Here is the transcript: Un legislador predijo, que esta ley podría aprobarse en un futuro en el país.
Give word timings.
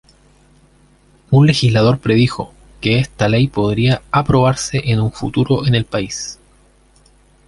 Un 1.29 1.45
legislador 1.45 1.99
predijo, 1.99 2.55
que 2.81 2.97
esta 2.97 3.27
ley 3.29 3.47
podría 3.47 4.01
aprobarse 4.09 4.81
en 4.85 4.99
un 4.99 5.11
futuro 5.11 5.67
en 5.67 5.75
el 5.75 5.85
país. 5.85 6.39